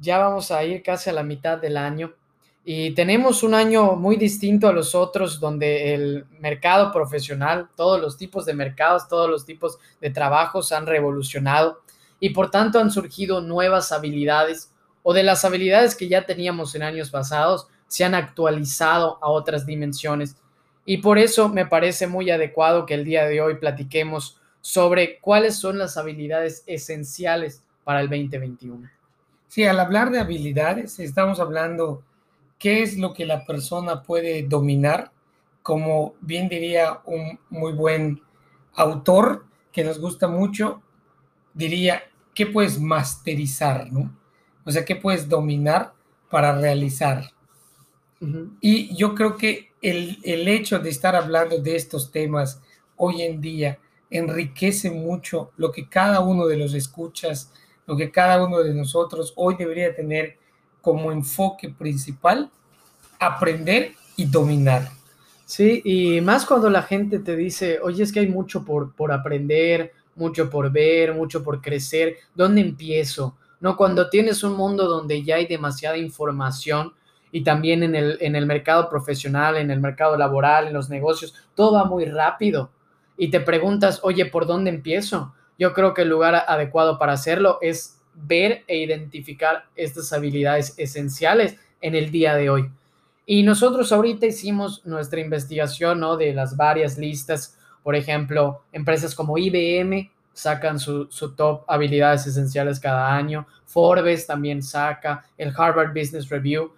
[0.00, 2.14] ya vamos a ir casi a la mitad del año
[2.68, 8.16] y tenemos un año muy distinto a los otros donde el mercado profesional, todos los
[8.16, 11.82] tipos de mercados, todos los tipos de trabajos han revolucionado
[12.18, 14.72] y por tanto han surgido nuevas habilidades
[15.04, 19.64] o de las habilidades que ya teníamos en años pasados se han actualizado a otras
[19.64, 20.36] dimensiones.
[20.84, 25.56] Y por eso me parece muy adecuado que el día de hoy platiquemos sobre cuáles
[25.56, 28.95] son las habilidades esenciales para el 2021.
[29.48, 32.02] Sí, al hablar de habilidades, estamos hablando
[32.58, 35.12] qué es lo que la persona puede dominar,
[35.62, 38.20] como bien diría un muy buen
[38.74, 40.82] autor que nos gusta mucho,
[41.54, 42.02] diría,
[42.34, 44.14] ¿qué puedes masterizar, no?
[44.64, 45.92] O sea, ¿qué puedes dominar
[46.28, 47.30] para realizar?
[48.60, 52.60] Y yo creo que el, el hecho de estar hablando de estos temas
[52.96, 53.78] hoy en día
[54.10, 57.52] enriquece mucho lo que cada uno de los escuchas
[57.86, 60.36] lo que cada uno de nosotros hoy debería tener
[60.80, 62.50] como enfoque principal,
[63.18, 64.88] aprender y dominar.
[65.44, 69.12] Sí, y más cuando la gente te dice, oye, es que hay mucho por, por
[69.12, 73.36] aprender, mucho por ver, mucho por crecer, ¿dónde empiezo?
[73.60, 76.92] No, cuando tienes un mundo donde ya hay demasiada información
[77.30, 81.34] y también en el, en el mercado profesional, en el mercado laboral, en los negocios,
[81.54, 82.70] todo va muy rápido.
[83.16, 85.32] Y te preguntas, oye, ¿por dónde empiezo?
[85.58, 91.58] Yo creo que el lugar adecuado para hacerlo es ver e identificar estas habilidades esenciales
[91.80, 92.70] en el día de hoy.
[93.26, 96.16] Y nosotros ahorita hicimos nuestra investigación ¿no?
[96.16, 97.58] de las varias listas.
[97.82, 103.46] Por ejemplo, empresas como IBM sacan su, su, top habilidades esenciales cada año.
[103.64, 106.72] Forbes también saca el Harvard Business Review.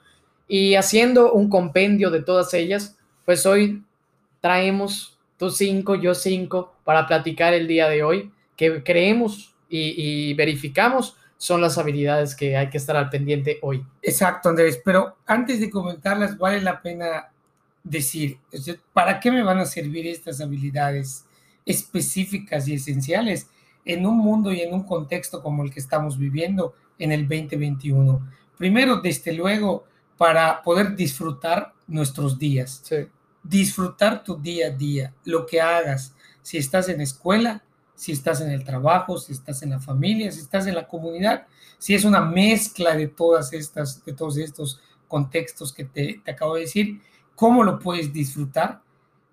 [0.46, 2.96] Y haciendo un compendio de todas ellas,
[3.26, 3.82] pues hoy
[4.40, 11.16] traemos tú cinco, yo cinco, para platicar el día de hoy que creemos y, verificamos
[11.38, 13.86] son las habilidades que hay que estar al pendiente hoy.
[14.02, 17.30] Exacto, Andrés, pero antes de comentarlas, vale la pena
[17.84, 18.38] decir,
[18.92, 21.24] ¿para qué me van a servir estas habilidades
[21.64, 23.48] específicas y esenciales
[23.84, 28.28] en un mundo y en un contexto como el que estamos viviendo en el 2021?
[28.56, 29.84] Primero, desde luego,
[30.16, 32.82] para poder disfrutar nuestros días.
[33.44, 36.16] Disfrutar tu día a día, lo que hagas.
[36.42, 37.62] Si estás en escuela,
[37.98, 41.48] si estás en el trabajo, si estás en la familia, si estás en la comunidad,
[41.78, 46.54] si es una mezcla de todas estas, de todos estos contextos que te, te acabo
[46.54, 47.00] de decir,
[47.34, 48.80] ¿cómo lo puedes disfrutar?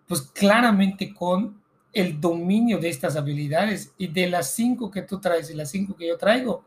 [0.07, 1.61] Pues claramente con
[1.93, 5.95] el dominio de estas habilidades y de las cinco que tú traes y las cinco
[5.95, 6.65] que yo traigo,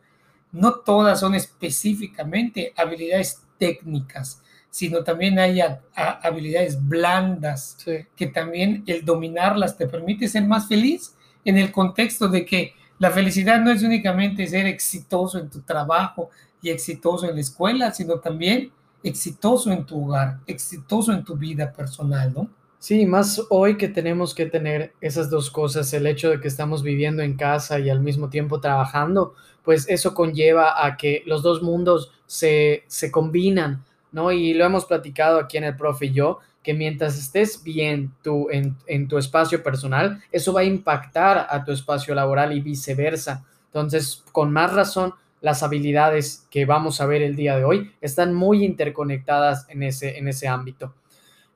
[0.53, 5.59] no todas son específicamente habilidades técnicas, sino también hay
[5.97, 7.77] habilidades blandas
[8.15, 13.11] que también el dominarlas te permite ser más feliz en el contexto de que la
[13.11, 18.19] felicidad no es únicamente ser exitoso en tu trabajo y exitoso en la escuela, sino
[18.19, 18.73] también
[19.03, 22.51] exitoso en tu hogar, exitoso en tu vida personal, ¿no?
[22.81, 26.83] Sí, más hoy que tenemos que tener esas dos cosas, el hecho de que estamos
[26.83, 29.35] viviendo en casa y al mismo tiempo trabajando,
[29.65, 34.31] pues eso conlleva a que los dos mundos se, se combinan, ¿no?
[34.31, 36.39] Y lo hemos platicado aquí en el profe y yo,
[36.69, 38.13] que mientras estés bien
[38.51, 43.43] en, tu espacio personal, eso va a impactar a tu espacio laboral y viceversa.
[43.69, 48.35] Entonces, con más razón, las habilidades que vamos a ver el día de hoy están
[48.35, 50.93] muy interconectadas en ese, en ese ámbito.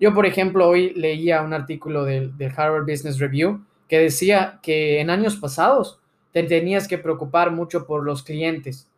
[0.00, 4.98] Yo, por ejemplo, hoy leía un artículo del, del Harvard Business Review que decía que
[5.02, 5.98] en años pasados
[6.32, 8.88] te tenías que preocupar mucho por los clientes,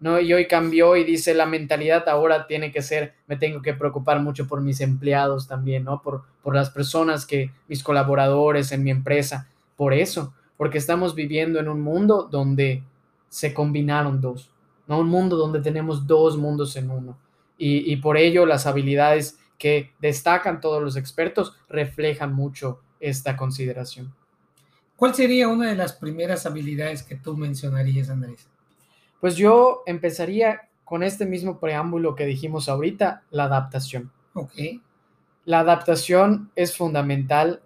[0.00, 0.18] ¿no?
[0.18, 4.20] Y hoy cambió y dice la mentalidad ahora tiene que ser, me tengo que preocupar
[4.20, 6.02] mucho por mis empleados también, ¿no?
[6.02, 11.60] Por, por las personas que, mis colaboradores en mi empresa, por eso, porque estamos viviendo
[11.60, 12.82] en un mundo donde
[13.28, 14.50] se combinaron dos,
[14.88, 14.98] ¿no?
[14.98, 17.18] Un mundo donde tenemos dos mundos en uno.
[17.58, 24.14] Y, y por ello las habilidades que destacan todos los expertos reflejan mucho esta consideración.
[24.96, 28.48] ¿Cuál sería una de las primeras habilidades que tú mencionarías, Andrés?
[29.20, 34.10] Pues yo empezaría con este mismo preámbulo que dijimos ahorita, la adaptación.
[34.34, 34.52] Ok.
[35.44, 37.60] La adaptación es fundamental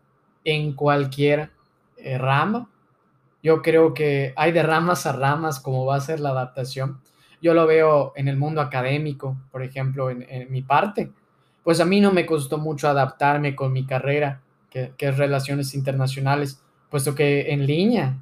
[0.45, 1.51] en cualquier
[1.97, 2.69] eh, rama.
[3.43, 7.01] Yo creo que hay de ramas a ramas como va a ser la adaptación.
[7.41, 11.11] yo lo veo en el mundo académico, por ejemplo, en, mi parte,
[11.63, 14.41] pues a mí no me costó mucho adaptarme con mi carrera,
[14.71, 18.19] que, que es relaciones internacionales, puesto que en línea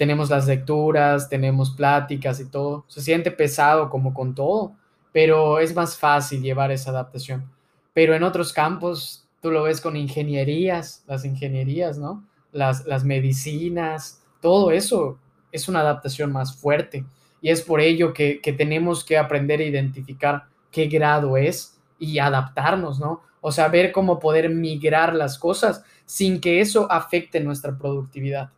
[0.00, 2.86] tenemos las lecturas, tenemos pláticas y todo.
[2.88, 4.72] Se siente pesado como con todo,
[5.12, 7.44] pero es más fácil llevar esa adaptación.
[7.92, 12.24] Pero en otros campos, tú lo ves con ingenierías, las ingenierías, ¿no?
[12.50, 15.18] Las, las medicinas, todo eso
[15.52, 17.04] es una adaptación más fuerte.
[17.42, 22.20] Y es por ello que, que tenemos que aprender a identificar qué grado es y
[22.20, 23.20] adaptarnos, ¿no?
[23.42, 28.48] O sea, ver cómo poder migrar las cosas sin que eso afecte nuestra productividad.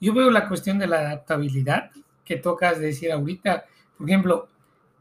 [0.00, 1.90] Yo veo la cuestión de la adaptabilidad
[2.24, 3.66] que tocas decir ahorita.
[3.98, 4.48] Por ejemplo,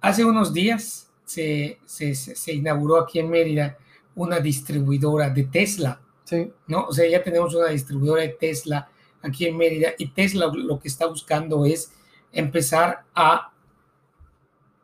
[0.01, 3.78] hace unos días se, se, inauguró aquí en Mérida
[4.16, 6.01] una distribuidora de Tesla.
[6.25, 6.51] Sí.
[6.68, 6.86] ¿no?
[6.86, 8.90] O sea, ya tenemos una distribuidora de Tesla
[9.22, 11.92] aquí en Mérida y Tesla lo que está buscando es
[12.31, 13.52] empezar a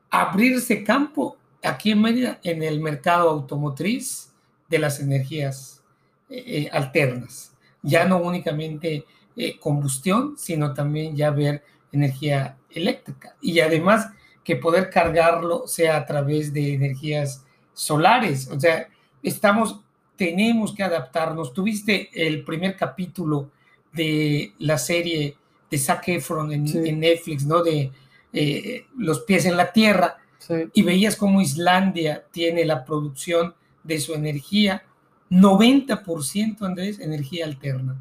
[0.10, 4.34] abrirse campo aquí en Mérida en el mercado automotriz
[4.70, 5.84] de las energías
[6.30, 7.54] eh, eh, alternas.
[7.82, 9.06] Ya no únicamente
[9.38, 11.62] eh, combustión, sino también ya ver
[11.92, 13.36] energía eléctrica.
[13.42, 14.08] Y además
[14.46, 17.44] que poder cargarlo sea a través de energías
[17.74, 18.48] solares.
[18.50, 18.88] O sea,
[19.22, 19.82] estamos,
[20.16, 21.54] tenemos que adaptarnos.
[21.54, 23.52] Tuviste el primer capítulo
[23.92, 25.36] de la serie
[25.70, 27.62] de Zac Efron en, Netflix, ¿no?
[27.62, 27.92] De
[28.32, 30.18] eh, Los pies en la tierra.
[30.74, 33.54] Y veías cómo Islandia tiene la producción
[33.84, 34.84] de su energía,
[35.30, 37.98] 90%, Andrés, energía alterna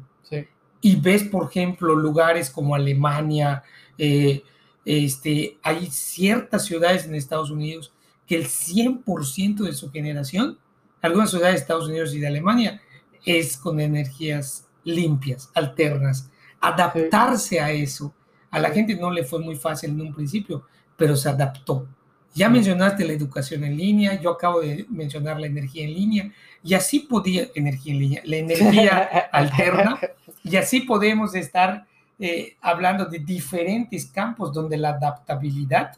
[0.85, 3.63] y ves, por ejemplo, lugares como Alemania,
[3.97, 4.43] eh,
[4.85, 7.91] este, hay ciertas ciudades en Estados Unidos
[8.27, 10.59] que el 100% de su generación,
[11.01, 12.83] algunas ciudades de Estados Unidos y de Alemania,
[13.25, 16.29] es con energías limpias, alternas.
[16.61, 18.13] Adaptarse a eso,
[18.51, 21.87] a la gente no le fue muy fácil en un principio, pero se adaptó.
[22.35, 26.31] Ya mencionaste la educación en línea, yo acabo de mencionar la energía en línea,
[26.63, 28.97] y así podía, energía en línea, la energía
[29.31, 29.99] alterna,
[30.45, 31.85] y así podemos estar
[32.19, 35.97] eh, hablando de diferentes campos donde la adaptabilidad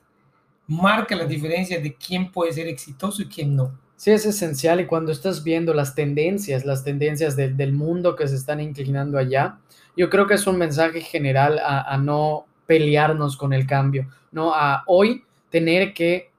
[0.67, 3.77] marca la diferencia de quién puede ser exitoso y quién no.
[3.97, 8.35] Sí, es esencial y cuando estás viendo las tendencias, las tendencias del mundo que se
[8.35, 9.59] están inclinando allá,
[9.97, 14.53] yo creo que es un mensaje general a, a no pelearnos con el cambio, ¿no?
[14.53, 16.31] A hoy tener que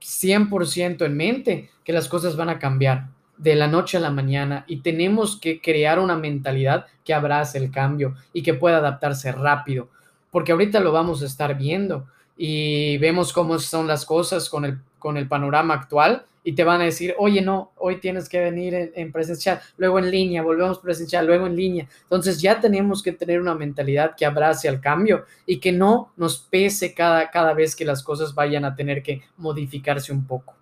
[0.00, 4.64] 100% en mente que las cosas van a cambiar de la noche a la mañana
[4.66, 9.88] y tenemos que crear una mentalidad que abrace el cambio y que pueda adaptarse rápido,
[10.30, 12.06] porque ahorita lo vamos a estar viendo
[12.36, 16.80] y vemos cómo son las cosas con el, con el panorama actual y te van
[16.80, 21.26] a decir, oye, no, hoy tienes que venir en, presencial, luego en línea, volvemos presencial,
[21.26, 21.88] luego en línea.
[22.04, 26.38] Entonces ya tenemos que tener una mentalidad que abrace al cambio y que no nos
[26.38, 30.54] pese cada, cada vez que las cosas vayan a tener que modificarse un poco.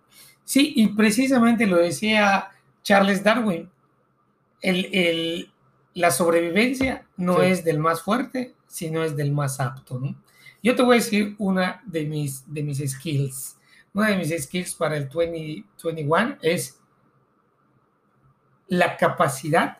[0.44, 2.48] Sí, y precisamente lo decía
[2.86, 3.68] Charles Darwin,
[4.62, 5.52] el,
[5.94, 10.00] la sobrevivencia no es del más fuerte, sino es del más apto.
[10.62, 13.56] Yo te voy a decir una de mis, de mis skills
[13.96, 16.78] una de mis skills para el 2021 es
[18.68, 19.78] la capacidad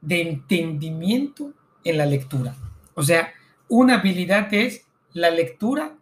[0.00, 1.52] de entendimiento
[1.84, 2.56] en la lectura.
[2.94, 3.34] O sea,
[3.68, 5.94] una habilidad es la lectura,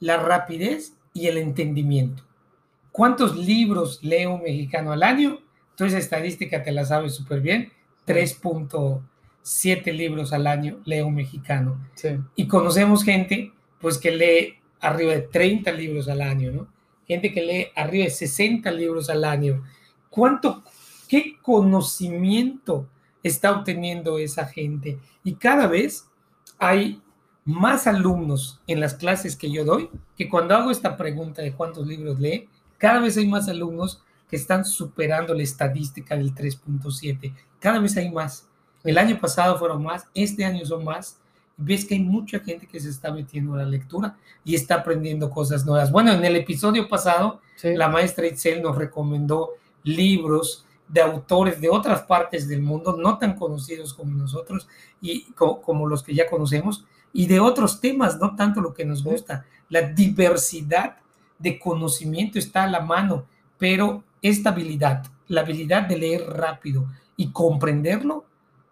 [0.00, 2.24] la rapidez y el entendimiento.
[2.92, 5.38] ¿Cuántos libros lee un mexicano al año?
[5.70, 7.72] Entonces, estadística te la sabes súper bien.
[8.06, 11.80] 3.7 libros al año lee un mexicano.
[12.36, 16.68] Y conocemos gente pues que lee arriba de 30 libros al año, ¿no?
[17.06, 19.64] Gente que lee arriba de 60 libros al año.
[20.10, 20.62] ¿Cuánto,
[21.08, 22.86] qué conocimiento
[23.22, 24.98] está obteniendo esa gente?
[25.24, 26.06] Y cada vez
[26.58, 27.00] hay
[27.44, 31.86] más alumnos en las clases que yo doy, que cuando hago esta pregunta de cuántos
[31.86, 32.48] libros lee,
[32.82, 37.32] cada vez hay más alumnos que están superando la estadística del 3.7.
[37.60, 38.48] Cada vez hay más.
[38.82, 41.20] El año pasado fueron más, este año son más,
[41.56, 45.30] ves que hay mucha gente que se está metiendo a la lectura y está aprendiendo
[45.30, 45.92] cosas nuevas.
[45.92, 49.50] Bueno, en el episodio pasado, la maestra Itzel nos recomendó
[49.84, 54.66] libros de autores de otras partes del mundo, no tan conocidos como nosotros
[55.00, 59.04] y como los que ya conocemos, y de otros temas, no tanto lo que nos
[59.04, 59.46] gusta.
[59.68, 60.96] La diversidad
[61.42, 63.26] de conocimiento está a la mano,
[63.58, 68.24] pero esta habilidad, la habilidad de leer rápido y comprenderlo,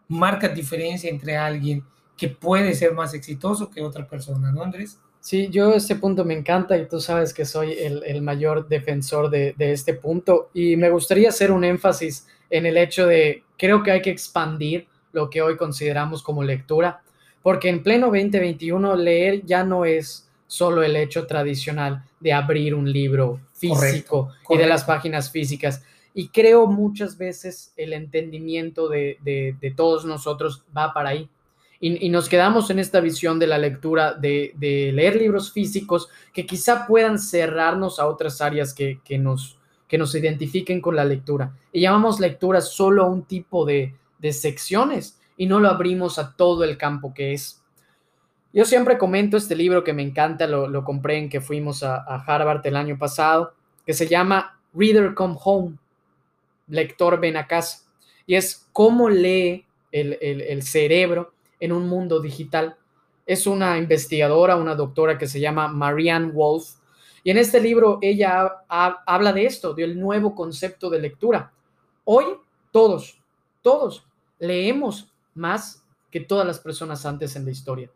[0.09, 1.85] marca diferencia entre alguien
[2.17, 4.99] que puede ser más exitoso que otra persona, ¿no, Andrés?
[5.21, 9.55] Sí, yo este punto me encanta y tú sabes que soy el, mayor defensor de,
[9.59, 14.01] este punto y me gustaría hacer un énfasis en el hecho de, creo que hay
[14.01, 17.03] que expandir lo que hoy consideramos como lectura,
[17.43, 22.93] porque en pleno 2021 leer ya no es solo el hecho tradicional de abrir un
[22.93, 25.85] libro físico y de las páginas físicas.
[26.13, 31.29] Y creo muchas veces el entendimiento de, de, todos nosotros va para ahí.
[31.79, 36.45] Y, nos quedamos en esta visión de la lectura, de, de, leer libros físicos que
[36.45, 41.57] quizá puedan cerrarnos a otras áreas que, que, nos, que nos identifiquen con la lectura.
[41.73, 46.35] Y llamamos lectura solo a un tipo de, de secciones y no lo abrimos a
[46.35, 47.60] todo el campo que es.
[48.53, 52.67] Yo siempre comento este libro que me encanta, lo, compré en que fuimos a, Harvard
[52.67, 53.55] el año pasado,
[53.87, 55.79] que se llama Reader Come Home
[56.71, 57.85] lector ven a casa.
[58.27, 62.77] Y es cómo lee el, cerebro en un mundo digital.
[63.27, 66.77] Es una investigadora, una doctora que se llama Marianne Wolf.
[67.23, 71.53] Y en este libro ella habla de esto, del nuevo concepto de lectura.
[72.05, 72.25] Hoy
[72.71, 73.21] todos,
[73.63, 74.07] todos
[74.39, 77.91] leemos más que todas las personas antes en la historia.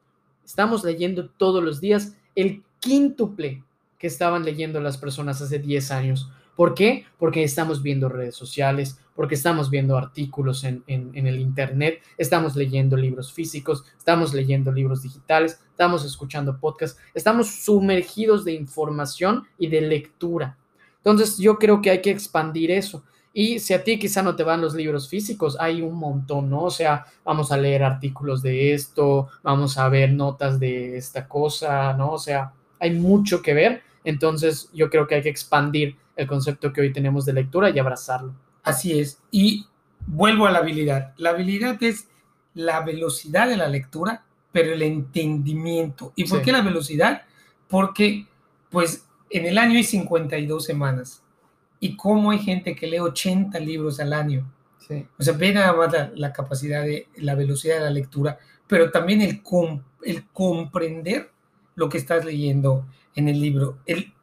[0.44, 3.62] Estamos leyendo todos los días el quíntuple
[3.98, 6.30] que estaban leyendo las personas hace 10 años.
[6.56, 7.06] ¿Por qué?
[7.18, 13.32] Porque estamos viendo redes sociales, porque estamos viendo artículos en, el Internet, estamos leyendo libros
[13.32, 20.56] físicos, estamos leyendo libros digitales, estamos escuchando podcasts, estamos sumergidos de información y de lectura.
[20.98, 23.04] Entonces yo creo que hay que expandir eso.
[23.36, 26.62] Y si a ti quizá no te van los libros físicos, hay un montón, ¿no?
[26.62, 31.92] O sea, vamos a leer artículos de esto, vamos a ver notas de esta cosa,
[31.94, 32.12] ¿no?
[32.12, 33.82] O sea, hay mucho que ver.
[34.04, 37.78] Entonces yo creo que hay que expandir el concepto que hoy tenemos de lectura y
[37.80, 38.34] abrazarlo.
[38.62, 39.18] Así es.
[39.32, 39.66] Y
[40.06, 41.12] vuelvo a la habilidad.
[41.16, 42.06] La habilidad es
[42.54, 46.12] la velocidad de la lectura, pero el entendimiento.
[46.14, 47.22] ¿Y por qué la velocidad?
[47.66, 48.28] Porque,
[48.70, 51.23] pues, en el año hay 52 semanas.
[51.84, 54.50] ¿Y cómo hay gente que lee 80 libros al año?
[55.18, 59.20] O sea, ve nada más la, capacidad de la velocidad de la lectura, pero también
[59.20, 59.42] el,
[60.02, 61.30] el comprender
[61.74, 63.80] lo que estás leyendo en el libro.
[63.84, 64.14] El,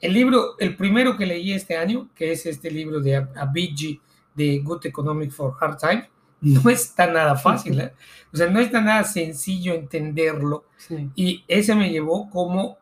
[0.00, 4.00] el libro, el primero que leí este año, que es este libro de Abidji
[4.36, 6.04] de Good Economic for Hard Times,
[6.40, 7.94] no está nada fácil, ¿eh?
[8.32, 10.66] o sea, no está nada sencillo entenderlo.
[11.16, 12.78] Y ese me llevó como,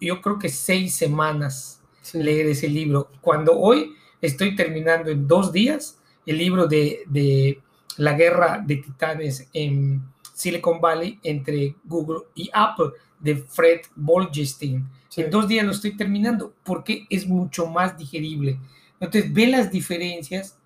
[0.00, 1.79] yo creo que seis semanas
[2.12, 7.60] leer ese libro, cuando hoy estoy terminando en dos días el libro de, de
[7.96, 10.02] la guerra de titanes en
[10.34, 16.54] Silicon Valley entre Google y Apple de Fred Bolgestein en dos días lo estoy terminando
[16.62, 18.58] porque es mucho más digerible.
[19.00, 20.58] Entonces, ve las diferencias,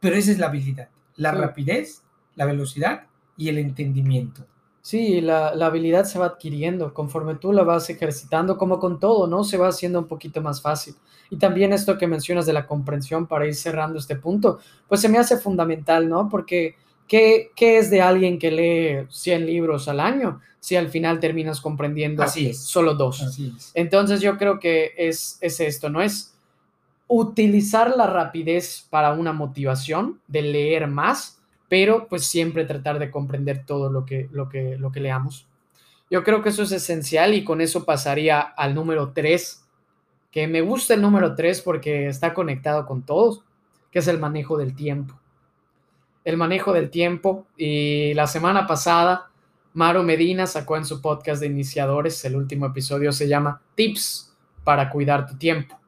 [0.00, 2.02] pero esa es la habilidad, la rapidez,
[2.34, 3.06] la velocidad
[3.36, 4.46] y el entendimiento.
[4.82, 9.28] Sí, la, la, habilidad se va adquiriendo conforme tú la vas ejercitando, como con todo,
[9.28, 9.44] ¿no?
[9.44, 10.96] Se va haciendo un poquito más fácil.
[11.30, 14.58] Y también esto que mencionas de la comprensión para ir cerrando este punto,
[14.88, 16.28] pues se me hace fundamental, ¿no?
[16.28, 16.74] Porque
[17.06, 20.40] ¿qué, qué es de alguien que lee 100 libros al año?
[20.62, 22.24] si al final terminas comprendiendo
[22.54, 23.36] solo dos.
[23.74, 26.00] Entonces yo creo que es, es esto, ¿no?
[26.00, 26.36] Es
[27.08, 31.41] utilizar la rapidez para una motivación de leer más,
[31.72, 35.48] pero pues siempre tratar de comprender todo lo que, lo que, lo que leamos.
[36.10, 39.64] Yo creo que eso es esencial y con eso pasaría al número tres,
[40.30, 43.42] que me gusta el número tres porque está conectado con todos,
[43.90, 45.18] que es el manejo del tiempo.
[46.24, 49.30] El manejo del tiempo y la semana pasada
[49.72, 54.90] Maro Medina sacó en su podcast de iniciadores, el último episodio se llama Tips para
[54.90, 55.80] cuidar tu tiempo.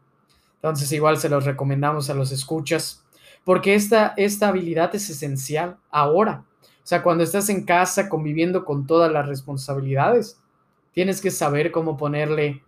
[0.55, 3.04] Entonces igual se los recomendamos a los escuchas,
[3.45, 6.45] porque esta, esta habilidad es esencial ahora.
[6.63, 10.39] O sea, cuando estás en casa conviviendo con todas las responsabilidades,
[10.93, 12.63] tienes que saber cómo ponerle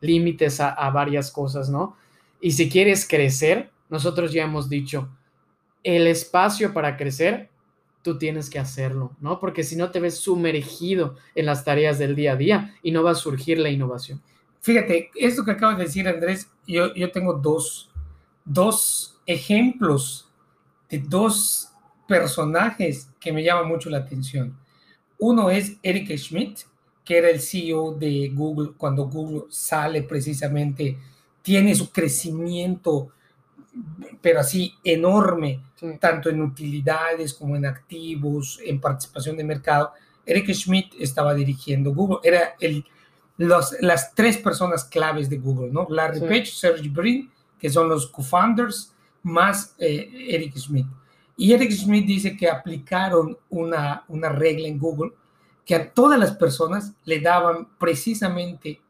[0.00, 1.96] límites a, a varias cosas, ¿no?
[2.40, 5.08] Y si quieres crecer, nosotros ya hemos dicho,
[5.82, 7.48] el espacio para crecer
[8.02, 9.40] tú tienes que hacerlo, ¿no?
[9.40, 13.02] Porque si no te ves sumergido en las tareas del día a día y no
[13.02, 14.22] va a surgir la innovación.
[14.60, 17.90] Fíjate, esto que acabas de decir, Andrés, yo, yo tengo dos,
[18.44, 20.30] dos ejemplos
[20.88, 21.68] de dos
[22.06, 24.56] personajes que me llaman mucho la atención.
[25.18, 26.60] Uno es Eric Schmidt,
[27.04, 30.98] que era el CEO de Google cuando Google sale precisamente,
[31.42, 33.12] tiene su crecimiento
[34.20, 35.60] pero así enorme,
[36.00, 39.92] tanto en utilidades como en activos, en participación de mercado.
[40.24, 42.84] Eric Schmidt estaba dirigiendo Google, era el,
[43.36, 45.86] los, las tres personas claves de Google, ¿no?
[45.88, 48.92] Larry Page, Sergey Brin, que son los co-founders,
[49.26, 50.86] más eh, Eric Schmidt.
[51.36, 55.12] Y Eric Schmidt dice que aplicaron una, una regla en Google
[55.64, 58.80] que a todas las personas le daban precisamente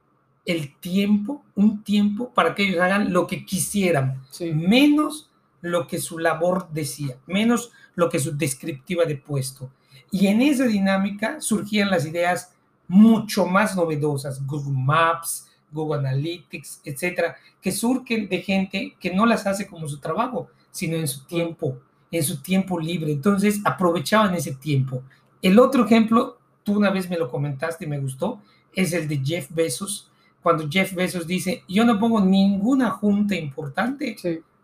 [0.44, 4.22] el tiempo, un tiempo para que ellos hagan lo que quisieran,
[4.54, 5.30] menos
[5.62, 9.70] lo que su labor decía, menos lo que su descriptiva de puesto.
[10.10, 12.52] Y en esa dinámica surgían las ideas
[12.86, 15.45] mucho más novedosas, Google Maps,
[15.76, 20.96] Google Analytics, etcétera, que surgen de gente que no las hace como su trabajo, sino
[20.96, 21.78] en su tiempo,
[22.10, 23.12] en su tiempo libre.
[23.12, 25.04] Entonces aprovechaban ese tiempo.
[25.40, 28.40] El otro ejemplo, tú una vez me lo comentaste y me gustó,
[28.72, 30.10] es el de Jeff Bezos,
[30.42, 34.14] cuando Jeff Bezos dice, yo no pongo ninguna junta importante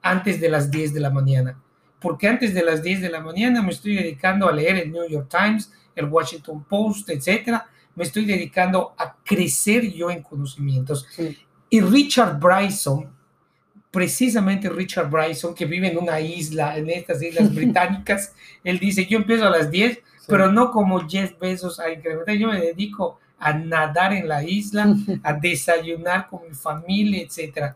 [0.00, 1.58] antes de las 10 de la mañana,
[2.00, 5.08] porque antes de las 10 de la mañana me estoy dedicando a leer el New
[5.08, 11.06] York Times, el Washington Post, etcétera, me estoy dedicando a crecer yo en conocimientos.
[11.68, 13.10] Y Richard Bryson,
[13.90, 18.34] precisamente Richard Bryson, que vive en una isla, en estas islas británicas,
[18.64, 22.48] él dice, yo empiezo a las 10, pero no como Jeff Bezos a incrementar, yo
[22.48, 27.74] me dedico a nadar en la isla, a desayunar con mi familia, etc.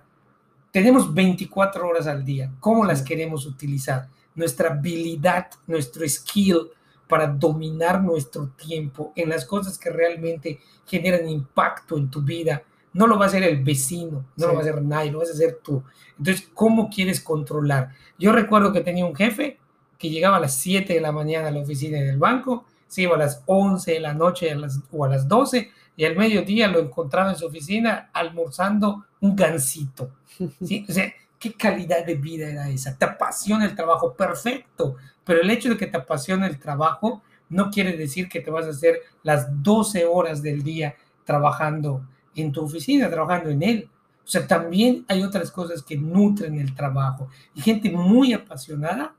[0.70, 2.50] Tenemos 24 horas al día.
[2.60, 4.08] ¿Cómo las queremos utilizar?
[4.34, 6.68] Nuestra habilidad, nuestro skill,
[7.08, 12.62] para dominar nuestro tiempo en las cosas que realmente generan impacto en tu vida.
[12.92, 15.30] No lo va a hacer el vecino, no lo va a hacer nadie, lo vas
[15.30, 15.82] a hacer tú.
[16.18, 17.90] Entonces, ¿cómo quieres controlar?
[18.18, 19.58] Yo recuerdo que tenía un jefe
[19.98, 23.16] que llegaba a las 7 de la mañana a la oficina del banco, se iba
[23.16, 24.54] a las 11 de la noche
[24.92, 30.10] o a las 12 y al mediodía lo encontraba en su oficina almorzando un gansito.
[30.64, 30.86] ¿sí?
[30.88, 32.96] O sea, ¿qué calidad de vida era esa?
[32.96, 37.70] Te apasiona el trabajo, perfecto, pero el hecho de que te apasione el trabajo no
[37.70, 42.64] quiere decir que te vas a hacer las 12 horas del día trabajando en tu
[42.64, 43.90] oficina, trabajando en él.
[44.24, 47.28] O sea, también hay otras cosas que nutren el trabajo.
[47.54, 49.14] Y gente muy apasionada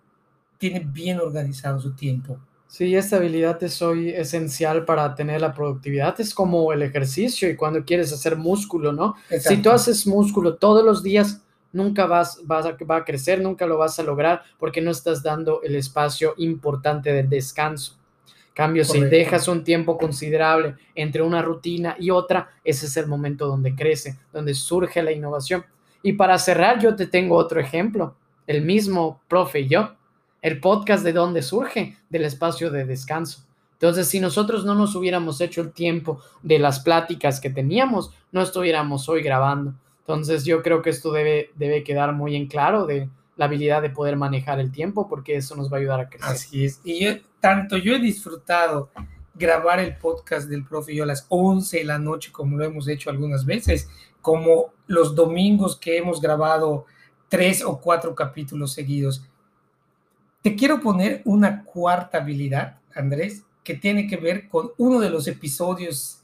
[0.58, 2.38] tiene bien organizado su tiempo.
[2.68, 6.20] Sí, esta habilidad es hoy esencial para tener la productividad.
[6.20, 9.16] Es como el ejercicio y cuando quieres hacer músculo, ¿no?
[9.40, 13.66] Si tú haces músculo todos los días, nunca vas, vas a, va a crecer, nunca
[13.66, 17.98] lo vas a lograr porque no estás dando el espacio importante del descanso.
[18.54, 23.46] Cambio, si dejas un tiempo considerable entre una rutina y otra, ese es el momento
[23.46, 25.64] donde crece, donde surge la innovación.
[26.02, 28.16] Y para cerrar, yo te tengo otro ejemplo,
[28.48, 29.94] el mismo profe y yo,
[30.42, 33.44] el podcast de dónde surge, del espacio de descanso.
[33.74, 38.42] Entonces, si nosotros no nos hubiéramos hecho el tiempo de las pláticas que teníamos, no
[38.42, 39.76] estuviéramos hoy grabando.
[40.08, 43.90] Entonces yo creo que esto debe, debe quedar muy en claro de la habilidad de
[43.90, 46.30] poder manejar el tiempo porque eso nos va a ayudar a crecer.
[46.30, 46.80] Así es.
[46.86, 48.90] Y yo, tanto yo he disfrutado
[49.36, 52.88] grabar el podcast del profe yo a las 11 de la noche, como lo hemos
[52.88, 53.90] hecho algunas veces,
[54.22, 56.86] como los domingos que hemos grabado
[57.28, 59.28] tres o cuatro capítulos seguidos.
[60.42, 65.28] Te quiero poner una cuarta habilidad, Andrés, que tiene que ver con uno de los
[65.28, 66.17] episodios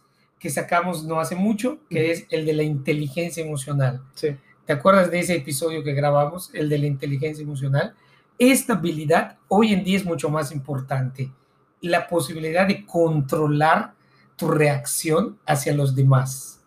[0.44, 4.02] que sacamos no hace mucho, que es el de la inteligencia emocional.
[4.14, 4.36] Sí.
[4.66, 7.96] ¿Te acuerdas de ese episodio que grabamos, el de la inteligencia emocional?
[8.38, 11.32] Esta habilidad hoy en día es mucho más importante.
[11.80, 13.94] La posibilidad de controlar
[14.36, 16.60] tu reacción hacia los demás,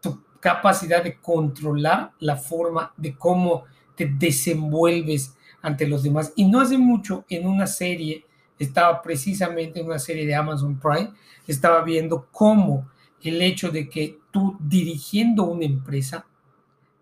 [0.00, 3.62] tu capacidad de controlar la forma de cómo
[3.94, 6.32] te desenvuelves ante los demás.
[6.34, 8.26] Y no hace mucho en una serie,
[8.58, 11.12] estaba precisamente en una serie de Amazon Prime,
[11.46, 12.88] estaba viendo cómo
[13.22, 16.26] el hecho de que tú dirigiendo una empresa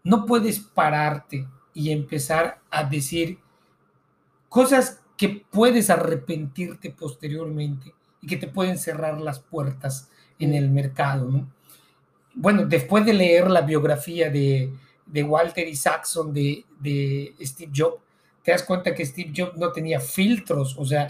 [0.04, 3.38] no puedes pararte y empezar a decir
[4.48, 11.46] cosas que puedes arrepentirte posteriormente y que te pueden cerrar las puertas en el mercado.
[12.34, 14.72] Bueno, después de leer la biografía de,
[15.24, 18.02] Walter Isaacson de, de Steve Jobs,
[18.42, 21.08] te das cuenta que Steve Jobs no tenía filtros, o sea,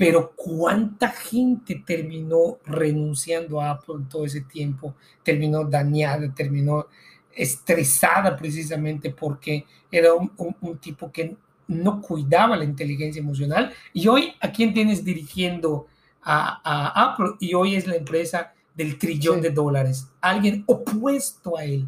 [0.00, 6.86] pero cuánta gente terminó renunciando a Apple en todo ese tiempo, terminó dañada, terminó
[7.34, 11.36] estresada precisamente porque era un, tipo que
[11.68, 13.74] no cuidaba la inteligencia emocional.
[13.92, 15.86] Y hoy, ¿a quién tienes dirigiendo
[16.22, 17.32] a, Apple?
[17.38, 21.86] Y hoy es la empresa del trillón de dólares, alguien opuesto a él.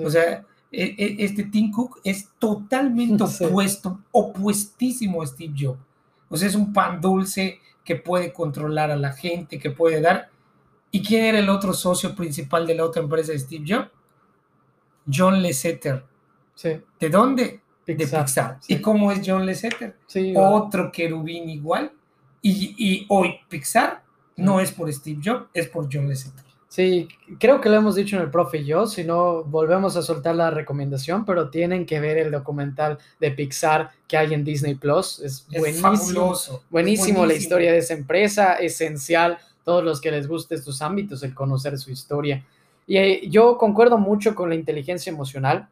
[0.00, 5.93] O sea, e, e, este Tim Cook es totalmente opuesto, opuestísimo a Steve Jobs.
[6.34, 10.30] O sea, es un pan dulce que puede controlar a la gente, que puede dar.
[10.90, 13.90] ¿Y quién era el otro socio principal de la otra empresa de Steve Jobs?
[15.08, 16.04] John Lasseter.
[16.56, 16.80] Sí.
[16.98, 17.60] ¿De dónde?
[17.86, 18.58] de Pixar.
[18.66, 19.96] ¿Y cómo es John Lasseter?
[20.08, 21.92] Sí, otro querubín igual.
[22.42, 24.02] Y, y hoy Pixar
[24.34, 26.43] no es por Steve Jobs, es por John Lasseter.
[26.74, 27.06] Sí,
[27.38, 30.34] creo que lo hemos dicho en el profe y yo, si no volvemos a soltar
[30.34, 35.20] la recomendación, pero tienen que ver el documental de Pixar que hay en Disney Plus.
[35.20, 36.34] Es, buenísimo,
[36.70, 41.32] buenísimo, la historia de esa empresa, esencial, todos los que les guste estos ámbitos, el
[41.32, 42.44] conocer su historia.
[42.88, 45.68] Y eh, yo concuerdo mucho con la inteligencia emocional.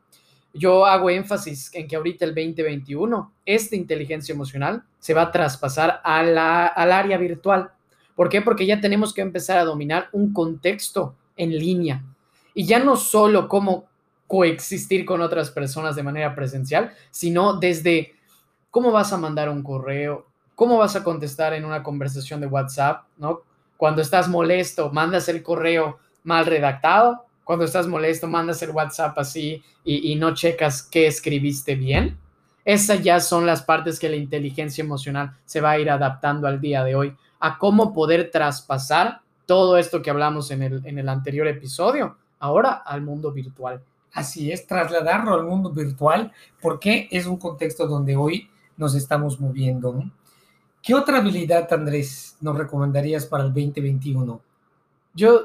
[0.54, 6.00] Yo hago énfasis en que ahorita el 2021, esta inteligencia emocional se va a traspasar
[6.04, 7.72] a la, al área virtual
[8.14, 8.42] ¿Por qué?
[8.42, 12.02] Porque ya tenemos que empezar a dominar un contexto en línea.
[12.54, 13.86] Y ya no solo cómo
[14.26, 18.14] coexistir con otras personas de manera presencial, sino desde
[18.70, 23.04] cómo vas a mandar un correo, cómo vas a contestar en una conversación de WhatsApp,
[23.18, 23.42] ¿no?
[23.76, 29.62] Cuando estás molesto, mandas el correo mal redactado, cuando estás molesto, mandas el WhatsApp así
[29.84, 32.16] y, no checas qué escribiste bien.
[32.64, 36.60] Esas ya son las partes que la inteligencia emocional se va a ir adaptando al
[36.60, 41.08] día de hoy, a cómo poder traspasar todo esto que hablamos en el, en el
[41.08, 43.82] anterior episodio, ahora al mundo virtual.
[44.12, 50.04] Así es, trasladarlo al mundo virtual, porque es un contexto donde hoy nos estamos moviendo.
[50.80, 54.40] ¿Qué otra habilidad, Andrés, nos recomendarías para el 2021?
[55.12, 55.40] Yo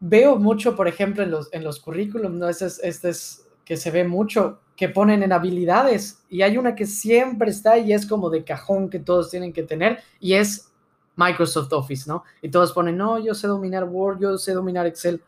[0.00, 2.48] veo mucho, por ejemplo, en los, en los currículums, ¿no?
[2.48, 6.74] Este es, este es que se ve mucho, que ponen en habilidades y hay una
[6.74, 10.72] que siempre está y es como de cajón que todos tienen que tener y es
[11.16, 12.24] Microsoft Office, ¿no?
[12.40, 15.22] Y todos ponen, no, yo sé dominar Word, yo sé dominar Excel.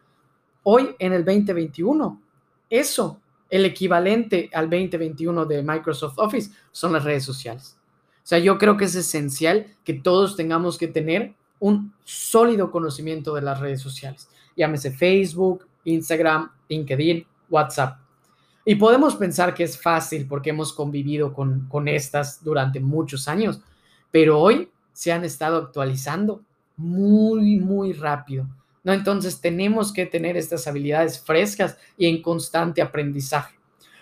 [0.62, 2.20] Hoy, en el 2021,
[2.70, 3.20] eso,
[3.50, 7.76] el equivalente al 2021 de Microsoft Office, son las redes sociales.
[8.16, 13.34] O sea, yo creo que es esencial que todos tengamos que tener un sólido conocimiento
[13.34, 18.00] de las redes sociales llámese Facebook, Instagram, LinkedIn, WhatsApp.
[18.64, 23.60] Y podemos pensar que es fácil porque hemos convivido con, con estas durante muchos años,
[24.10, 26.42] pero hoy se han estado actualizando
[26.76, 28.48] muy, muy rápido.
[28.82, 28.92] ¿no?
[28.92, 33.54] Entonces tenemos que tener estas habilidades frescas y en constante aprendizaje.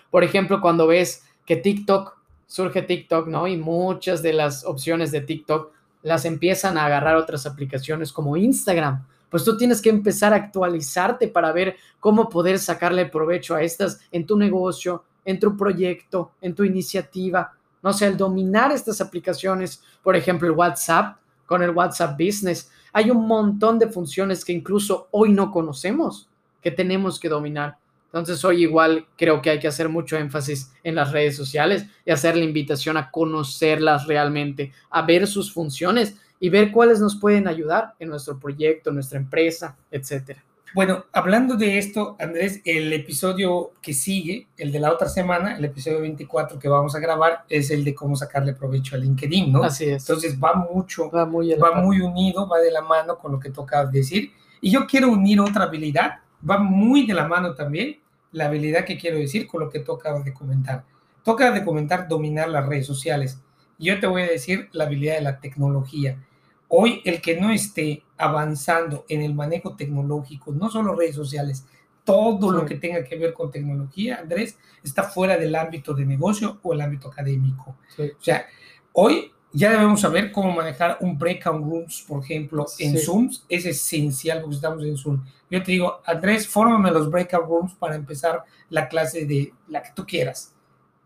[0.09, 3.45] Por ejemplo, cuando ves que TikTok, surge TikTok, ¿no?
[3.45, 9.05] Y muchas de las opciones de TikTok las empiezan a agarrar otras aplicaciones como Instagram
[9.29, 13.99] pues tú tienes que empezar a actualizarte para ver cómo poder sacarle provecho a estas
[14.11, 17.53] en tu negocio, en tu proyecto, en tu iniciativa.
[17.83, 22.69] No sé, el dominar estas aplicaciones, por ejemplo, el WhatsApp con el WhatsApp Business.
[22.93, 26.29] Hay un montón de funciones que incluso hoy no conocemos,
[26.61, 27.77] que tenemos que dominar.
[28.07, 32.11] Entonces hoy igual creo que hay que hacer mucho énfasis en las redes sociales y
[32.11, 37.47] hacer la invitación a conocerlas realmente, a ver sus funciones y ver cuáles nos pueden
[37.47, 40.46] ayudar en nuestro proyecto, nuestra empresa, etcétera.
[40.73, 45.65] Bueno, hablando de esto, Andrés, el episodio que sigue, el de la otra semana, el
[45.65, 49.63] episodio 24 que vamos a grabar, es el de cómo sacarle provecho a LinkedIn, ¿no?
[49.63, 50.03] Así es.
[50.03, 53.49] Entonces va mucho, va muy, va muy unido, va de la mano con lo que
[53.49, 54.31] toca decir.
[54.59, 57.99] Y yo quiero unir otra habilidad, va muy de la mano también,
[58.33, 60.83] la habilidad que quiero decir con lo que toca de comentar.
[61.23, 63.39] Toca de comentar dominar las redes sociales.
[63.79, 66.21] Yo te voy a decir la habilidad de la tecnología.
[66.67, 71.65] Hoy el que no esté avanzando en el manejo tecnológico, no solo redes sociales,
[72.03, 76.59] todo lo que tenga que ver con tecnología, Andrés, está fuera del ámbito de negocio
[76.63, 77.75] o el ámbito académico.
[77.99, 78.45] O sea,
[78.93, 83.29] hoy ya debemos saber cómo manejar un breakout rooms, por ejemplo, en Zoom.
[83.49, 85.23] Es esencial porque estamos en Zoom.
[85.49, 89.91] Yo te digo, Andrés, fórmame los breakout rooms para empezar la clase de la que
[89.95, 90.53] tú quieras.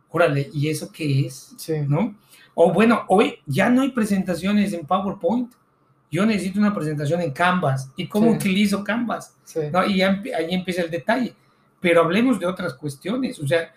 [0.09, 1.53] Órale, ¿y eso qué es?
[1.57, 1.81] Sí.
[1.87, 2.15] ¿No?
[2.53, 5.53] O bueno, hoy ya no hay presentaciones en PowerPoint.
[6.11, 7.89] Yo necesito una presentación en Canvas.
[7.95, 9.33] ¿Y cómo utilizo Canvas?
[9.71, 9.85] ¿No?
[9.85, 11.33] Y ahí empieza el detalle.
[11.79, 13.39] Pero hablemos de otras cuestiones.
[13.39, 13.73] O sea,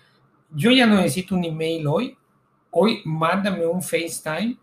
[0.50, 2.16] yo ya no necesito un email hoy.
[2.70, 4.56] Hoy mándame un FaceTime.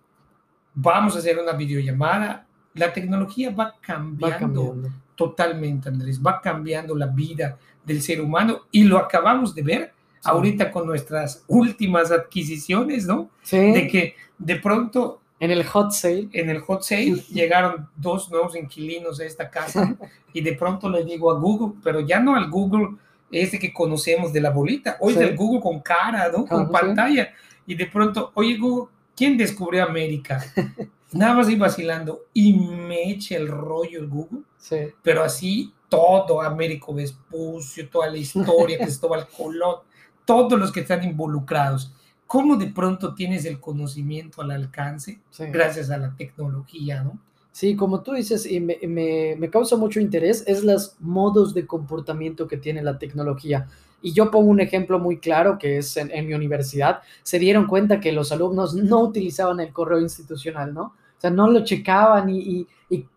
[0.73, 2.45] Vamos a hacer una videollamada.
[2.73, 4.75] La tecnología va cambiando,
[5.15, 6.21] totalmente, Andrés.
[6.21, 9.93] Va cambiando la vida del ser humano y lo acabamos de ver
[10.25, 13.29] ahorita con nuestras últimas adquisiciones, ¿no?
[13.43, 13.71] Sí.
[13.71, 15.20] De que de pronto...
[15.41, 16.29] En el hot sale.
[16.33, 19.95] En el hot sale llegaron dos nuevos inquilinos a esta casa
[20.33, 22.89] y de pronto le digo a Google, pero ya no al Google
[23.31, 26.45] ese que conocemos de la bolita, hoy del Google con cara, ¿no?
[26.45, 27.33] Con pantalla.
[27.65, 30.45] Y de pronto, oye Google, ¿quién descubrió América?
[31.11, 34.77] Nada más iba vacilando y me echa el rollo el Google, sí.
[35.01, 39.77] pero así todo, Américo Vespucio, toda la historia, el Colón,
[40.23, 41.91] todos los que están involucrados.
[42.31, 45.19] ¿Cómo de pronto tienes el conocimiento al alcance
[45.51, 47.19] gracias a la tecnología, no?
[47.51, 52.47] Sí, como tú dices, y me, me, causa mucho interés, es los modos de comportamiento
[52.47, 53.67] que tiene la tecnología.
[54.01, 57.99] Y yo pongo un ejemplo muy claro que es en, mi universidad, se dieron cuenta
[57.99, 60.83] que los alumnos no utilizaban el correo institucional, ¿no?
[60.83, 63.07] O sea, no lo checaban y, y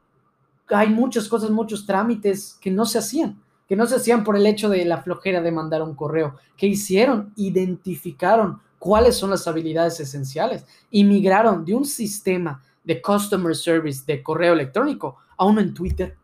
[0.70, 4.46] hay muchas cosas, muchos trámites que no se hacían que no se hacían por el
[4.46, 6.36] hecho de la flojera de mandar un correo.
[6.54, 7.32] ¿Qué hicieron?
[7.34, 14.22] Identificaron cuáles son las habilidades esenciales y migraron de un sistema de customer service de
[14.22, 16.14] correo electrónico a uno en Twitter.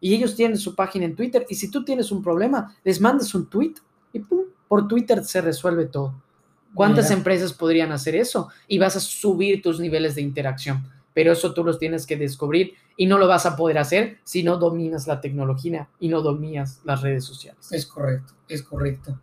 [0.00, 3.34] Y ellos tienen su página en Twitter y si tú tienes un problema, les mandas
[3.34, 3.74] un tweet
[4.14, 4.44] y ¡pum!
[4.66, 6.14] por Twitter se resuelve todo.
[6.72, 8.48] ¿Cuántas empresas podrían hacer eso?
[8.66, 10.90] Y vas a subir tus niveles de interacción.
[11.12, 14.42] pero eso tú los tienes que descubrir y no lo vas a poder hacer si
[14.42, 17.70] no dominas la tecnología y no dominas las redes sociales.
[17.72, 19.18] Es correcto, es correcto.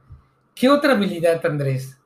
[0.53, 1.97] ¿Qué otra habilidad, Andrés?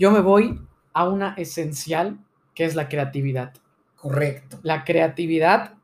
[0.00, 0.58] Yo me voy
[0.94, 2.18] a una esencial
[2.54, 3.52] que es la creatividad.
[3.96, 4.58] Correcto.
[4.62, 5.74] La creatividad,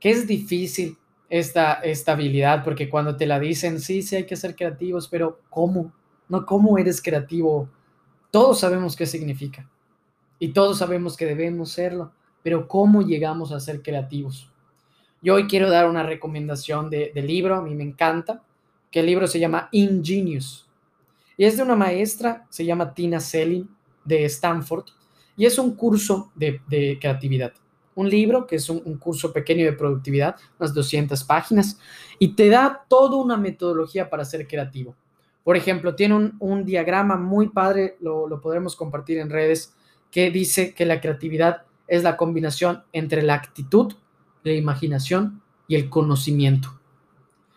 [0.00, 0.98] que es difícil
[1.30, 5.38] esta, esta habilidad, porque cuando te la dicen, sí, sí hay que ser creativos, pero
[5.50, 5.92] ¿cómo?
[6.28, 7.68] No, ¿cómo eres creativo?
[8.32, 9.70] Todos sabemos qué significa
[10.40, 12.10] y todos sabemos que debemos serlo,
[12.42, 14.50] pero ¿cómo llegamos a ser creativos?
[15.22, 18.42] Yo hoy quiero dar una recomendación de, de libro, a mí me encanta,
[18.90, 20.64] que el libro se llama Ingenious
[21.36, 23.68] y es de una maestra, se llama Tina Selling
[24.04, 24.84] de Stanford
[25.36, 26.60] y es un curso de,
[27.00, 27.52] creatividad.
[27.94, 31.78] Un libro que es un, un, curso pequeño de productividad, unas 200 páginas,
[32.18, 34.96] y te da toda una metodología para ser creativo.
[35.44, 39.74] Por ejemplo, tiene un, un diagrama muy padre, lo, lo podremos compartir en redes,
[40.10, 43.94] que dice que la creatividad es la combinación entre la actitud,
[44.42, 46.80] la imaginación y el conocimiento.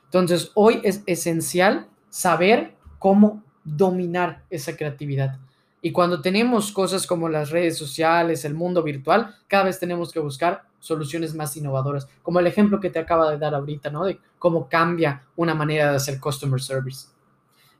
[0.05, 5.37] Entonces, hoy es esencial saber cómo dominar esa creatividad.
[5.81, 10.19] Y cuando tenemos cosas como las redes sociales, el mundo virtual, cada vez tenemos que
[10.19, 14.05] buscar soluciones más innovadoras, como el ejemplo que te acaba de dar ahorita, ¿no?
[14.05, 17.07] De cómo cambia una manera de hacer customer service.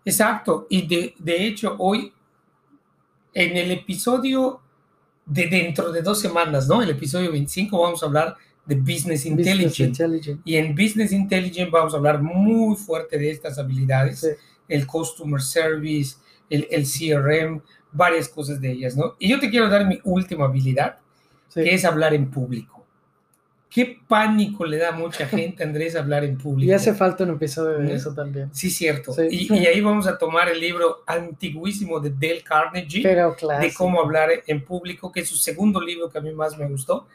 [0.06, 0.68] Exacto.
[0.70, 2.14] Y de, de hecho, hoy,
[3.34, 4.62] en el episodio
[5.26, 6.82] de dentro de dos semanas, ¿no?
[6.82, 9.68] El episodio 25 vamos a hablar de Business Intelligence.
[9.68, 10.42] Business Intelligence.
[10.46, 14.28] Y en Business Intelligence vamos a hablar muy fuerte de estas habilidades, sí.
[14.68, 16.18] El Customer Service,
[16.50, 19.16] el, el CRM, varias cosas de ellas, ¿no?
[19.20, 21.00] Y yo te quiero dar mi última habilidad,
[21.50, 21.64] sí.
[21.64, 22.86] que es hablar en público.
[23.70, 26.72] Qué pánico le da a mucha gente, Andrés, hablar en público.
[26.72, 28.50] Y hace falta un episodio de eso también.
[28.54, 29.14] Sí, cierto.
[29.14, 29.24] Sí.
[29.30, 34.02] Y, y, ahí vamos a tomar el libro antiguísimo de Dale Carnegie, Pero de cómo
[34.02, 37.08] hablar en público, que es su segundo libro que a mí más me gustó.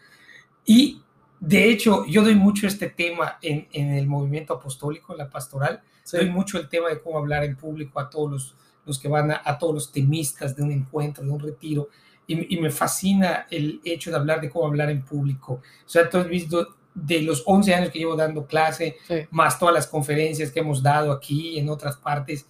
[0.65, 1.01] Y
[1.41, 5.83] de hecho, yo doy mucho este tema en, en el movimiento apostólico, en la pastoral.
[6.03, 6.17] Sí.
[6.19, 8.55] Doy mucho el tema de cómo hablar en público a todos los,
[8.87, 11.88] los que van a, a todos los temistas de un encuentro, de un retiro
[12.27, 15.55] y, y, me fascina el hecho de hablar de cómo hablar en público.
[15.55, 19.27] O sea, tú has visto de los 11 años que llevo dando clase, sí.
[19.31, 22.47] más todas las conferencias que hemos dado aquí y en otras partes,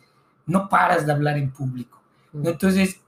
[0.47, 2.01] no paras de hablar en público.
[2.35, 3.01] Entonces,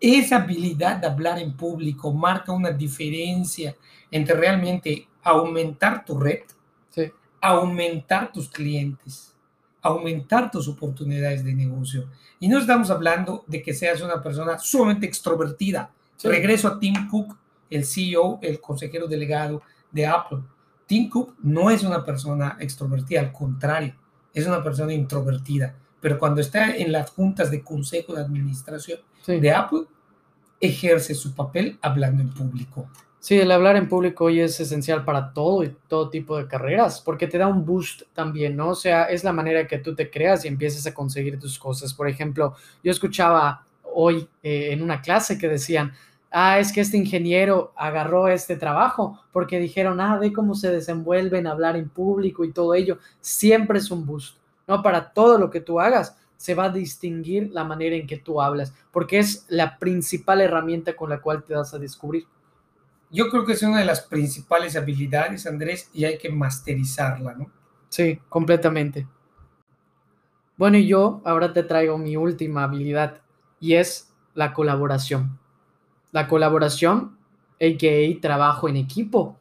[0.00, 3.76] esa habilidad de hablar en público marca una diferencia
[4.10, 6.42] entre realmente aumentar tu red,
[6.90, 7.10] sí.
[7.40, 9.33] aumentar tus clientes,
[9.84, 12.08] aumentar tus oportunidades de negocio.
[12.40, 15.90] Y no estamos hablando de que seas una persona sumamente extrovertida.
[16.16, 16.26] Sí.
[16.26, 17.36] Regreso a Tim Cook,
[17.68, 20.38] el CEO, el consejero delegado de Apple.
[20.86, 23.94] Tim Cook no es una persona extrovertida, al contrario,
[24.32, 25.74] es una persona introvertida.
[26.00, 29.38] Pero cuando está en las juntas de consejo de administración sí.
[29.38, 29.82] de Apple,
[30.60, 32.88] ejerce su papel hablando en público.
[33.24, 37.00] Sí, el hablar en público hoy es esencial para todo y todo tipo de carreras,
[37.00, 38.68] porque te da un boost también, ¿no?
[38.68, 41.94] O sea, es la manera que tú te creas y empieces a conseguir tus cosas.
[41.94, 45.94] Por ejemplo, yo escuchaba hoy eh, en una clase que decían,
[46.30, 51.46] ah, es que este ingeniero agarró este trabajo porque dijeron, ah, ve cómo se desenvuelven
[51.46, 52.98] hablar en público y todo ello.
[53.22, 54.36] Siempre es un boost,
[54.68, 54.82] ¿no?
[54.82, 58.42] Para todo lo que tú hagas se va a distinguir la manera en que tú
[58.42, 62.26] hablas, porque es la principal herramienta con la cual te vas a descubrir.
[63.14, 67.48] Yo creo que es una de las principales habilidades, Andrés, y hay que masterizarla, ¿no?
[67.88, 69.06] Sí, completamente.
[70.56, 73.22] Bueno, y yo ahora te traigo mi última habilidad
[73.60, 75.38] y es la colaboración.
[76.10, 77.16] La colaboración,
[77.60, 78.20] a.k.a.
[78.20, 79.38] trabajo en equipo.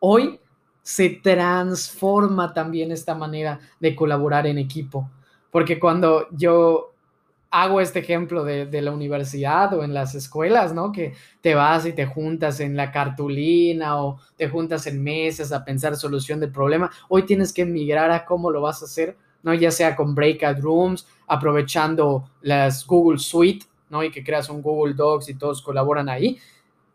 [0.00, 0.38] Hoy
[0.82, 5.10] se transforma también esta manera de colaborar en equipo,
[5.50, 6.93] porque cuando yo
[7.54, 10.90] hago este ejemplo de, la universidad o en las escuelas, ¿no?
[10.90, 15.64] Que te vas y te juntas en la cartulina o te juntas en mesas a
[15.64, 16.90] pensar solución del problema.
[17.08, 19.54] Hoy tienes que migrar a cómo lo vas a hacer, ¿no?
[19.54, 24.02] Ya sea con breakout rooms, aprovechando las Google Suite, ¿no?
[24.02, 26.36] Y que creas un Google Docs y todos colaboran ahí.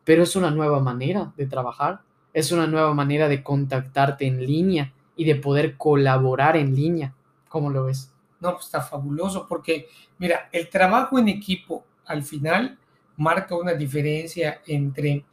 [0.03, 2.01] Pero es una nueva manera de trabajar,
[2.33, 7.13] es una nueva manera de contactarte en línea y de poder colaborar en línea.
[7.47, 8.11] ¿Cómo lo ves?
[8.39, 12.77] No, pues está fabuloso porque, mira, el trabajo en equipo al final
[13.17, 15.25] marca una diferencia entre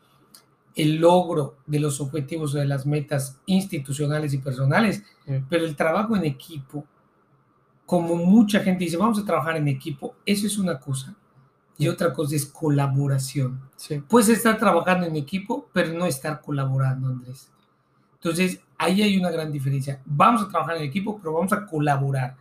[0.74, 5.42] el logro de los objetivos o de las metas institucionales y personales, sí.
[5.48, 6.84] pero el trabajo en equipo,
[7.86, 11.16] como mucha gente dice, vamos a trabajar en equipo, eso es una cosa.
[11.78, 13.60] Y otra cosa es colaboración.
[13.76, 14.00] Sí.
[14.00, 17.50] Puedes estar trabajando en equipo, pero no estar colaborando, Andrés.
[18.14, 20.00] Entonces, ahí hay una gran diferencia.
[20.04, 22.36] Vamos a trabajar en equipo, pero vamos a colaborar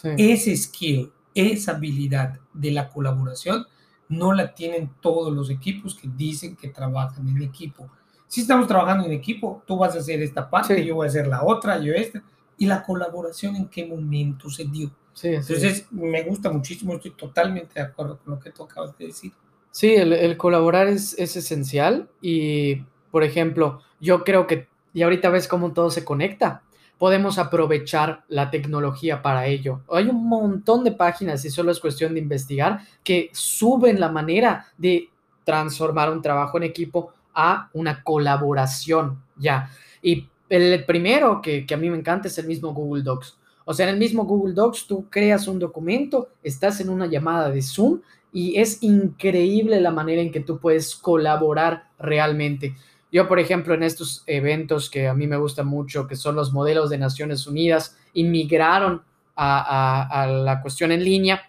[0.00, 0.08] Sí.
[0.16, 3.66] Ese skill, esa habilidad de la colaboración,
[4.08, 7.88] no la tienen todos los equipos que dicen que trabajan en equipo.
[8.26, 10.84] Si estamos trabajando en equipo, tú vas a hacer esta parte, Sí.
[10.84, 12.22] yo voy a hacer la otra, yo esta.
[12.56, 14.90] ¿Y la colaboración en qué momento se dio?
[15.12, 15.28] Sí.
[15.28, 19.32] Entonces, me gusta muchísimo, estoy totalmente de acuerdo con lo que tú acabas de decir.
[19.70, 25.28] Sí, el, el colaborar es, es esencial y, por ejemplo, yo creo que, y ahorita
[25.28, 26.62] ves cómo todo se conecta,
[26.98, 29.80] podemos aprovechar la tecnología para ello.
[29.90, 34.66] Hay un montón de páginas y solo es cuestión de investigar que suben la manera
[34.76, 35.08] de
[35.44, 39.70] transformar un trabajo en equipo a una colaboración, ya.
[40.02, 43.38] Y el primero que, que a mí me encanta es el mismo Google Docs.
[43.64, 47.50] O sea, en el mismo Google Docs tú creas un documento, estás en una llamada
[47.50, 48.00] de Zoom
[48.32, 52.74] y es increíble la manera en que tú puedes colaborar realmente.
[53.10, 56.52] Yo, por ejemplo, en estos eventos que a mí me gustan mucho, que son los
[56.52, 59.02] modelos de Naciones Unidas, inmigraron
[59.34, 61.42] a, la cuestión en línea,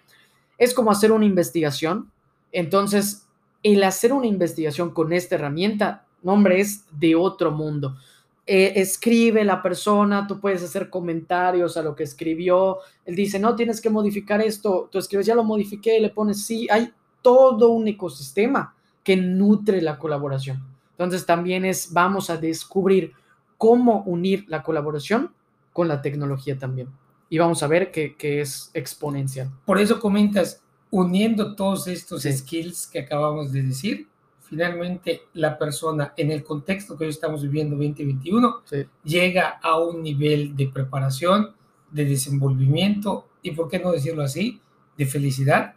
[0.57, 2.11] es como hacer una investigación.
[2.51, 3.27] Entonces,
[3.63, 7.97] el hacer una investigación con esta herramienta, hombre, es de otro mundo.
[8.45, 12.77] Eh, escribe la persona, tú puedes hacer comentarios a lo que escribió.
[13.05, 14.87] Él dice, no, tienes que modificar esto.
[14.91, 16.67] Tú escribes, ya lo modifiqué, le pones sí.
[16.71, 16.91] Hay
[17.21, 20.78] todo un ecosistema que nutre la colaboración.
[20.99, 23.13] Entonces también es, vamos a descubrir
[23.57, 25.31] cómo unir la colaboración
[25.71, 26.89] con la tecnología también.
[27.29, 29.49] Y vamos a ver que, que es exponencial.
[29.65, 32.33] Por eso comentas, uniendo todos estos Sí.
[32.33, 34.07] skills que acabamos de decir,
[34.41, 40.03] finalmente la persona en el contexto que hoy estamos viviendo 2021 Sí, llega a un
[40.03, 41.51] nivel de preparación,
[41.91, 44.59] de desenvolvimiento y, por qué no decirlo así,
[44.97, 45.75] de felicidad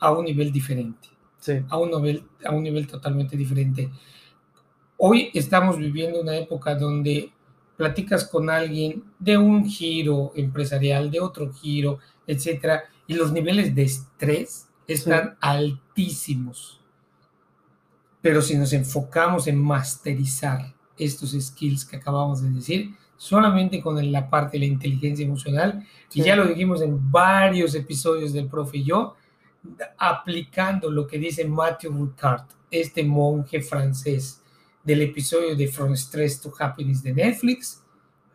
[0.00, 3.88] a un nivel diferente, sí, a un nivel, a un nivel totalmente diferente.
[5.00, 7.32] Hoy estamos viviendo una época donde
[7.76, 13.82] platicas con alguien de un giro empresarial, de otro giro, etcétera, y los niveles de
[13.84, 16.80] estrés están altísimos.
[18.20, 24.28] Pero si nos enfocamos en masterizar estos skills que acabamos de decir, solamente con la
[24.28, 26.26] parte de la inteligencia emocional, y Sí.
[26.26, 29.14] ya lo dijimos en varios episodios del profe y yo,
[29.96, 34.42] aplicando lo que dice Matthew Ricard, este monje francés
[34.88, 37.82] del episodio de From Stress to Happiness de Netflix,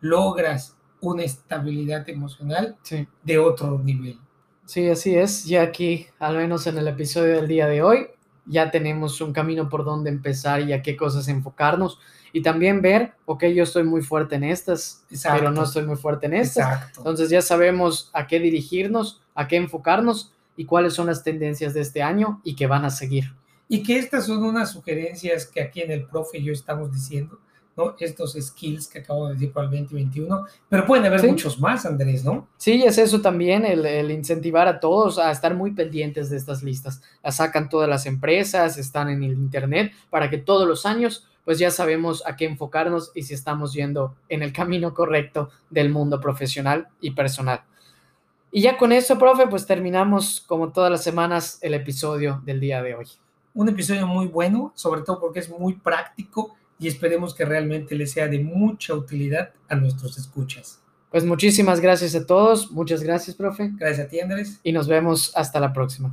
[0.00, 3.08] logras una estabilidad emocional sí.
[3.24, 4.20] de otro nivel.
[4.64, 5.46] Sí, así es.
[5.46, 8.06] Ya aquí, al menos en el episodio del día de hoy,
[8.46, 11.98] ya tenemos un camino por donde empezar y a qué cosas enfocarnos.
[12.32, 15.40] Y también ver, ok, yo estoy muy fuerte en estas, Exacto.
[15.40, 16.72] pero no estoy muy fuerte en estas.
[16.72, 17.00] Exacto.
[17.00, 21.80] Entonces ya sabemos a qué dirigirnos, a qué enfocarnos y cuáles son las tendencias de
[21.80, 23.34] este año y que van a seguir.
[23.68, 27.38] Y que estas son unas sugerencias que aquí en el profe y yo estamos diciendo,
[27.76, 27.96] ¿no?
[27.98, 31.26] Estos skills que acabo de decir para el 2021, pero pueden haber Sí.
[31.28, 32.46] muchos más, Andrés, ¿no?
[32.56, 36.62] Sí, es eso también, el, el incentivar a todos a estar muy pendientes de estas
[36.62, 37.02] listas.
[37.22, 41.58] Las sacan todas las empresas, están en el Internet, para que todos los años pues
[41.58, 46.18] ya sabemos a qué enfocarnos y si estamos yendo en el camino correcto del mundo
[46.18, 47.64] profesional y personal.
[48.50, 52.82] Y ya con eso, profe, pues terminamos como todas las semanas el episodio del día
[52.82, 53.06] de hoy.
[53.54, 58.06] Un episodio muy bueno, sobre todo porque es muy práctico y esperemos que realmente le
[58.06, 60.82] sea de mucha utilidad a nuestros escuchas.
[61.10, 64.58] Pues muchísimas gracias a todos, muchas gracias, profe, Gracias a ti, Andrés.
[64.64, 66.12] y nos vemos hasta la próxima.